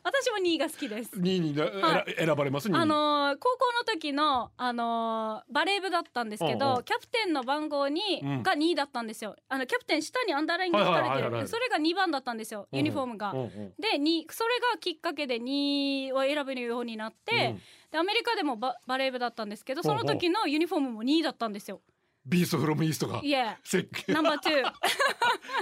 [0.04, 1.12] 私も2位が好きです。
[1.16, 6.60] 2位にな、は選選ばれます？2位あのー高校の時の、あのーバレー部だったんですけうんうん。
[6.60, 8.44] どキャプテンの番号に、うん。
[8.44, 9.36] が2位だったんですよ。
[9.48, 12.68] あのキャプテン下にアンダーラインが書かれてるそれが2番だったんですよ。
[12.74, 13.32] ユニフォームが。
[13.32, 17.56] うんうんでにそれがきっかけで2位を選べるようになって、
[17.92, 21.82] でアメリカでもババレー部だったんですけどその時のユニフォームも2位だったんですよ。
[22.26, 24.62] ビーストフロムイーストがいえせっナンバー2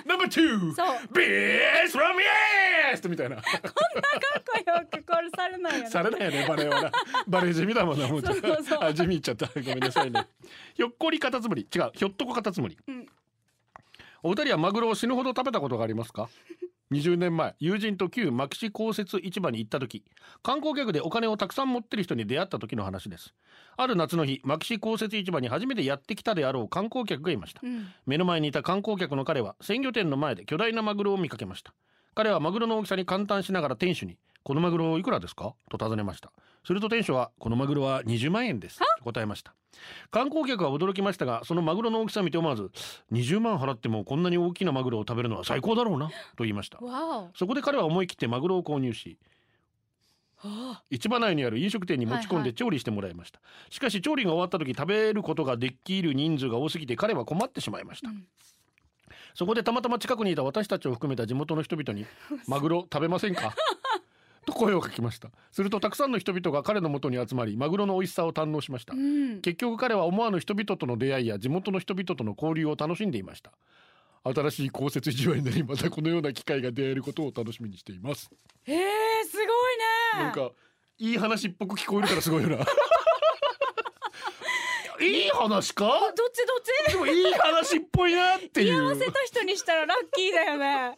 [0.05, 0.97] ナンバー2そう。
[1.13, 3.37] ビーストフロムイーストみたいな。
[3.37, 5.89] かっこよくコールされないよね。
[5.89, 6.91] されないよねバレーはな。
[7.27, 8.79] バレー地味だもんなもうそうそうそう。
[8.83, 9.47] あ地味言っちゃった。
[9.47, 10.27] ごめんなさいね。
[10.75, 13.07] ひょっこりカタツムリ違うひょっとこカタツムリ、うん。
[14.21, 16.29] お二人はマグロを死ぬほど食べたことがありますか？
[16.91, 20.03] 20年前友人と旧牧志公設市場に行った時
[20.43, 23.33] 観光客でお金をたくさん持ってる人に出会った時の話です。
[23.77, 27.61] ある夏の日牧志公設市場に初めてやってきたであろう観光客がいました。
[27.63, 27.87] うん。
[28.05, 31.73] 目の前にいた観光客の彼は鮮魚店の前で巨大なマグロを見かけました。
[32.13, 39.53] 彼はマグロの大きさに感嘆しながら店主に「このマグロいくらですか?」と尋ねましたすると店主は「このマグロは20万円です」と答えました。
[40.11, 42.71] 観光客は驚きましたがそのマグロの大きさを見て思わず
[43.11, 46.79] 「20万払ってもこんなに大きなマグロを食べるのは最高だろうな」と言いました。
[47.35, 49.17] そこで彼は思い切ってマグロを購入し
[50.89, 52.51] 市場内にある飲食店に持ち込んはいはい。
[52.51, 58.25] で調理してもらいました、しかし調理が終わった時食べることができる人数が多すぎて彼は困ってしまいました、うん。
[59.35, 62.05] そこでたまたま近くにいた私たちを含めた地元の人々に
[62.47, 63.53] 「マグロ食べませんか?」
[64.45, 65.29] と声をかけました。
[65.51, 69.41] するとたくさんの人々が彼の元に集まりマグロの美味しさを堪能しました、うん。
[69.41, 73.51] 結局彼は思わぬ人々との出会いや地元の人々との交流を楽しんでいました。
[74.23, 78.29] 新しい公設市場になりまたこのような機会が出会えることを楽しみにしています。
[78.67, 78.75] えー、
[79.27, 80.25] すごいね。
[80.25, 80.51] なんか
[80.99, 82.57] いい話っぽく聞こえるからすごいよな。
[85.01, 85.85] いい話か？
[85.85, 86.57] どっちどっ
[86.89, 86.91] ち？
[86.91, 88.81] でもいい話っぽいなっていう。
[88.85, 90.95] 合わせた人にしたらラッキーだよね。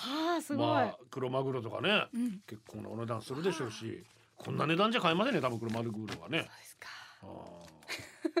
[0.00, 0.66] はあすごい。
[0.66, 4.04] まあ黒マグロとかね、うん結構なお値段するでしょうし
[4.36, 6.88] こんな値段じゃ買えませんね多分黒マグロはねですか
[7.22, 7.26] あ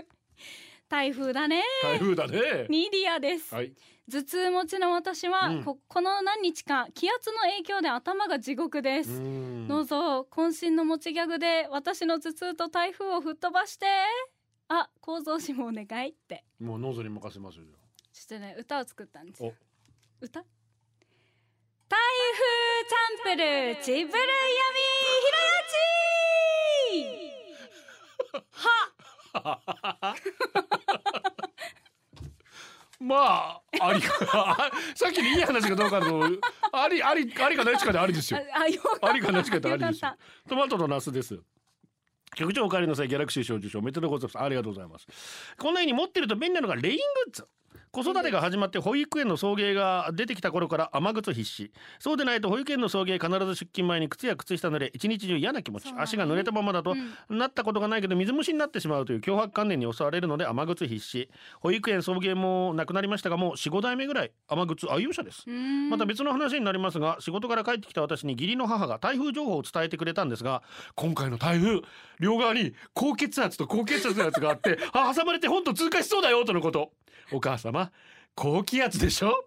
[0.88, 1.62] 台風だね。
[1.84, 3.54] ー台風だねミディアです。
[3.54, 3.72] はい
[4.10, 9.10] 頭痛持ちの私は、うんここの何日か気圧の影響で頭が地獄でうす。
[9.20, 13.86] んどうぞ渾身の持ちギャグで私の頭痛と台風を吹っ飛ばして。
[14.66, 16.44] あ、幸三氏もお願いって。
[16.58, 17.64] もうノーゾーに任せますよ
[18.12, 19.54] ちょっとね歌を作ったんですよ。
[20.20, 20.44] お歌？
[21.90, 21.98] 台
[22.38, 24.22] 風チャンプルーチブルヤ
[24.70, 24.78] ミ
[25.18, 25.80] ひろやち。
[33.00, 34.70] まあありか。
[34.94, 36.30] さっきのいい話かどうかの
[36.72, 38.38] ありありありかなしかでありですよ。
[38.54, 38.80] あ、あよ。
[39.02, 40.16] ありかなしかでありですよ。
[40.48, 41.40] トマトのナスです。
[42.36, 44.38] 局長お帰りなさいギャラクシー賞受賞おめでとうございます。
[44.38, 45.08] ありがとうございます。
[45.58, 47.48] こんなように持ってると便利なのがレイングッズ
[47.92, 51.72] 子育てが始まって保育園の送迎が出てきた頃から雨靴必至。
[51.98, 55.92] そうでないと保育園の送迎必ず出勤前に靴や靴下濡れ一日中嫌な気持ち。
[55.98, 56.94] 足が濡れたままだと、
[57.28, 61.28] なったことがないけど水虫になってしまうという脅迫観念に襲われるので雨靴必至。
[61.58, 65.48] 保育園送迎もなくなりましたがもう45代目ぐらい雨靴愛用者です。
[65.48, 70.62] また別の話になりますが仕事から帰ってきた私に義理の母が台風情報を伝えてくれたんですが
[70.94, 71.80] 今回の台風
[72.20, 76.92] 両側に高血圧と高血圧のやつがあってあ挟まれて本当通過しそうだよとのこと
[77.32, 77.90] お母様
[78.34, 79.44] 高気圧でしょ？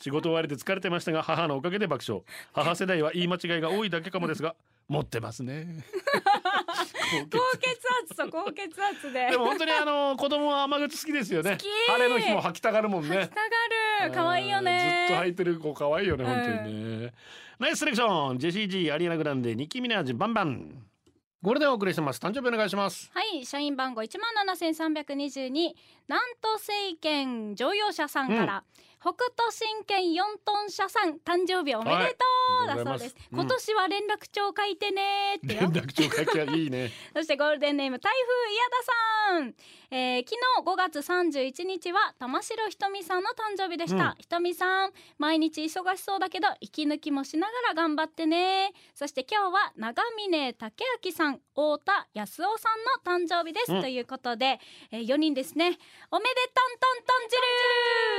[0.00, 2.24] 仕事終わりで疲れてましたが母のおかげで爆笑。
[2.52, 4.56] 母世代は言い間違いが多いだけかもですが
[4.88, 5.84] 持ってますね。
[7.30, 9.30] 高高血血圧と高血圧で。
[9.30, 11.58] でも本当にあの子供は雨靴好きですよね。
[11.88, 13.10] 晴れの日も履きたがるもんね。
[13.10, 14.12] たがる。
[14.12, 15.06] 可愛いよね。
[15.08, 17.12] ずっと履いてる子可愛いよね本当にね、
[17.60, 18.38] ナイスセレクション。
[18.38, 20.84] ジェシー G アリアナグランデニッキーミナージュバンバン
[21.44, 22.20] これでお送りしてます。
[22.20, 23.10] 誕生日お願いします。
[23.12, 25.74] はい社員番号一万七千三百二十二。
[26.06, 28.64] 南都政権乗用車さんから、
[29.02, 32.24] 北斗神拳4トン社さん誕生日おめでと
[32.62, 32.84] う、はい。
[32.84, 33.40] だそうです、うん。
[33.40, 36.92] 今年は連絡帳書いてねってよ連絡帳書きはいいね。
[37.12, 39.54] そしてゴールデンネーム台風嫌ださん、
[39.90, 44.14] えー昨日5月31日は玉城ひとみさんの誕生日でした、うん。
[44.18, 52.68] ひとみさん毎日忙しそうだけど息抜きもしながら頑張ってねそして今日は長峰武明さん太田康夫さ
[53.08, 53.82] んの誕生日です、うん。
[53.82, 54.60] ということで、
[54.92, 55.76] えー、4人ですね。
[56.10, 57.02] おめでとんとん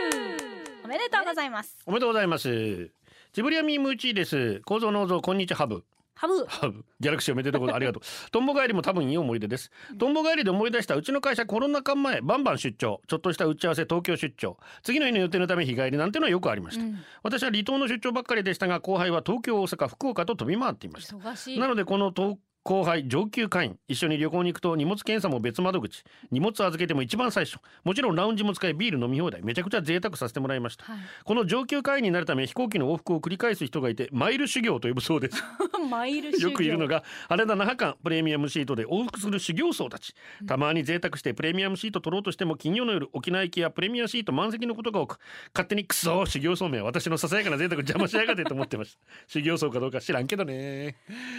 [0.09, 1.77] とん汁おめでとうございます。
[1.85, 2.91] おめでとうございます。
[3.31, 4.59] ジブリアミームーチーです。
[4.65, 5.85] 構造農造こんにちはハブ。
[6.13, 6.45] ハブ。
[6.45, 6.83] ハブ。
[6.99, 7.77] ギャラクシーおめでとうございます。
[7.77, 8.01] ありがとう。
[8.31, 9.71] トンボ帰りも多分いい思い出です。
[9.97, 13.01] トンボ帰りで思い出したうちの会社コロナ禍前バンバン出張。
[13.07, 14.57] ちょっとした打ち合わせ東京出張。
[14.83, 15.97] 次の日の予定のため日帰り。
[15.97, 16.99] なんてのはよくありました、うん。
[17.23, 21.15] 私は離島の出張ばっかりでしたが後輩は東京大阪福岡と飛び回っていました。
[21.15, 21.59] 忙しい。
[21.59, 26.03] なのでこのと後輩上級会員一緒に旅行に行くと荷物検査も別窓口。
[26.31, 27.57] 荷物預けても一番最初。
[27.83, 30.85] もちろんラウンジも使いビール飲み放題めちゃくちゃ贅沢させてもらいました。
[30.85, 30.97] はい。
[31.25, 35.43] この上級会員になるため飛行機の往復を繰り返す人がいてマイル修行と呼ぶそうです。
[35.89, 36.49] マイル修行。
[36.49, 40.13] よくいるのが羽田那覇間プレミアムシートで往復する修行僧たち。
[40.47, 45.19] たまに贅沢してプレミアムシート取ろうとしても金曜の夜沖縄行きやプレミアムシート満席のことが多く
[45.53, 48.99] 勝手にクソ修行僧めは私のささやかな贅沢邪魔しやがってと思ってました。
[49.27, 50.95] 修行僧かどうか知らんけどね。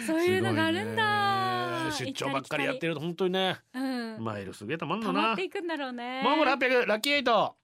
[0.06, 1.13] そういうのがあるんだ、
[1.92, 4.24] 出張ばっかりやってると本当にねうん。
[4.24, 6.22] マイルすげえたまんの溜まなっていくんだろうね。
[6.22, 7.56] モンゴル800ラッキーエイト。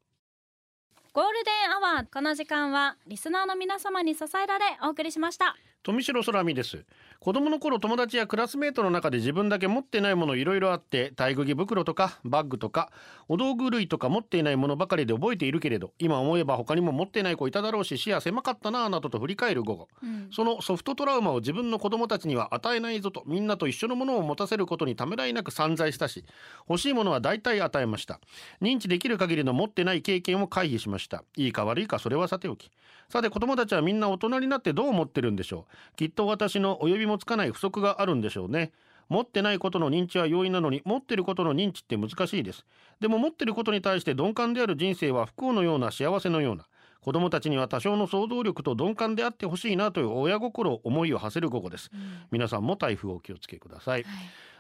[1.12, 5.56] ゴールデンアワーこの時間はリスナーの皆様に支えられお送りしました。
[5.83, 6.85] 富城空美です
[7.20, 12.90] 子供の頃友達やクラスメートの中で自分だけ持ってないものいろいろあって体育着袋とかバッグとか
[13.28, 19.88] お道具類とか持っていないものばかりで覚えているけれど今思えば他にも持ってない子いただろうし視野狭かったなぁなどと振り返る午後。
[20.02, 20.28] うん。
[20.33, 26.24] そのソフトトラウマを自分の子供たちには与えないぞとみんなと一緒のものを持たせることにためらいなく散財したし
[26.70, 28.18] 欲しいものは大体与えました。
[28.62, 31.22] 認知できる限りの持ってない経験を回避しました。
[31.37, 32.70] いいか悪いかそれはさておき。
[33.11, 35.96] さて子供たちはみんな大人になってどう思ってるんでしょう。
[35.96, 38.73] きっと私の及びもつかない不足があるんでしょうね。
[39.09, 42.64] 持ってないことの認知は容易なのに持ってることの認知って難しいです。
[43.01, 46.66] でも持ってることに対して鈍感である人生は不幸のような幸せのような。
[47.01, 51.90] 子供たちには多少の想像力と鈍感であってほしいなという親心思いを馳せる午後です。
[52.31, 54.05] 皆さんも台風をお気をつけください。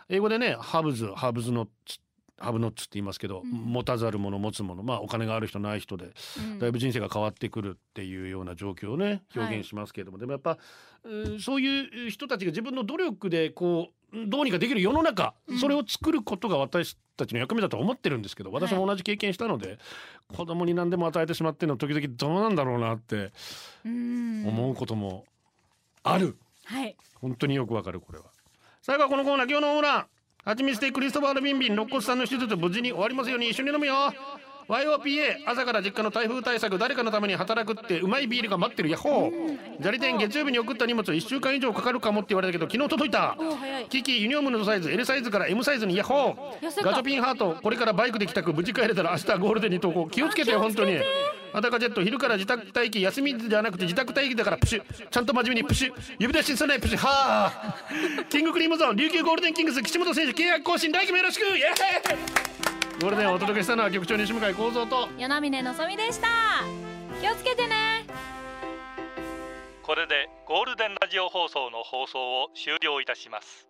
[0.08, 1.68] 英語でねハブズハブズの
[2.40, 3.50] ハブノッツって言いますけど、うん。
[3.50, 6.58] 持たざる者持つ者まあお金がある人ない人でうん。
[6.58, 10.58] だいぶ人生が変わってくるっていうような状況をね表現しますけれども、でもやっぱ、
[11.04, 15.58] うんそういう人たちが自分の努力でこうどうにかできる世の中、うん。
[15.58, 19.78] それを作ることが私たちの役目だと思ってるんですけど私も同じ経験したので、
[20.34, 23.32] 子供に何でも与えてしまってるの時々どうなんだろうなって
[23.84, 24.46] うん。
[24.48, 25.26] 思うことも
[26.02, 26.96] ある、はい。
[27.14, 28.24] 本当によくわかるこれは。
[28.82, 30.06] 最後はこのコーナー今日のホームラン
[30.44, 33.94] はちみつでクリストファール・ビンビン肋骨さんの手術無事に終わりますように一緒に飲むよ。
[34.68, 39.76] YOPA 朝から実家の台風対策誰かのために働くってうまいビールが待ってるヤッホー。
[39.80, 43.36] 砂利店月曜日に送った荷物1週間以上かかるかもって言われたけど昨日届いた。
[43.88, 46.84] キキユニオムのサイズ L サイズから M サイズにヤッホー。
[46.84, 50.08] ガチャピンハートこれからバイクで帰宅無事帰れたら明日ゴールデンに投稿。
[50.08, 51.00] 気をつけてよ本当に
[51.52, 54.82] アタカジェット昼から自宅待機休みじゃなくて自宅待機だからプシュ。
[55.10, 55.92] ちゃんと真面目にプシュ。
[56.18, 56.98] 指出しすないプシュ。
[56.98, 57.76] はあ。
[58.28, 58.96] キングクリームゾーン。
[58.96, 61.44] 琉球ゴールデンキングス岸本選手契約更新来期もよろしく。
[61.44, 63.00] イエーイ。
[63.00, 66.28] ゴールデンをお届けしたのは局長西向井幸三と与那嶺のぞみでした。
[67.20, 68.04] 気をつけてね。
[69.82, 73.69] これでゴールデンラジオ放送の放送を終了いたします